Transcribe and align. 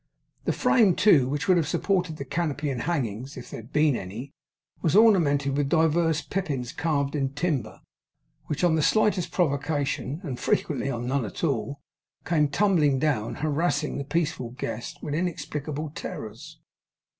The 0.45 0.51
frame 0.51 0.95
too, 0.95 1.29
which 1.29 1.47
would 1.47 1.57
have 1.57 1.67
supported 1.67 2.17
the 2.17 2.25
canopy 2.25 2.71
and 2.71 2.81
hangings 2.81 3.37
if 3.37 3.51
there 3.51 3.61
had 3.61 3.71
been 3.71 3.95
any, 3.95 4.31
was 4.81 4.95
ornamented 4.95 5.55
with 5.55 5.69
divers 5.69 6.23
pippins 6.23 6.71
carved 6.73 7.15
in 7.15 7.33
timber, 7.35 7.81
which 8.47 8.63
on 8.63 8.73
the 8.73 8.81
slightest 8.81 9.31
provocation, 9.31 10.19
and 10.23 10.39
frequently 10.39 10.89
on 10.89 11.05
none 11.05 11.23
at 11.23 11.43
all, 11.43 11.81
came 12.25 12.47
tumbling 12.47 12.97
down; 12.97 13.35
harassing 13.45 13.99
the 13.99 14.03
peaceful 14.03 14.49
guest 14.49 14.97
with 15.03 15.13
inexplicable 15.13 15.91
terrors. 15.93 16.59